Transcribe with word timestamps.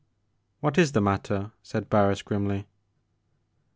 "What 0.61 0.79
is 0.79 0.93
the 0.93 0.99
matter?" 1.01 1.51
said 1.61 1.87
Barris 1.87 2.23
grimly. 2.23 2.65